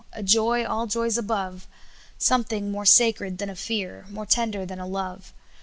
[0.13, 1.67] A joy all joys above,
[2.17, 5.31] Something more sacred than a fear, More tender than a love.